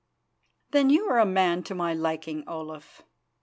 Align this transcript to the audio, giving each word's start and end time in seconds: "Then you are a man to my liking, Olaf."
"Then 0.71 0.89
you 0.89 1.05
are 1.11 1.19
a 1.19 1.27
man 1.27 1.61
to 1.65 1.75
my 1.75 1.93
liking, 1.93 2.43
Olaf." 2.49 3.03